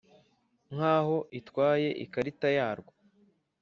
nk’aho 0.73 1.17
itwaye 1.39 1.89
ikarita 2.03 2.47
yarwo 2.57 2.93